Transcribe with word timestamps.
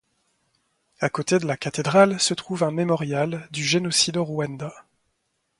À 0.99 1.09
côté 1.09 1.37
de 1.37 1.45
la 1.45 1.57
cathédrale 1.57 2.19
se 2.19 2.33
trouve 2.33 2.63
un 2.63 2.71
mémorial 2.71 3.47
du 3.51 3.63
Génocide 3.63 4.17
au 4.17 4.25
Rwanda. 4.25 4.73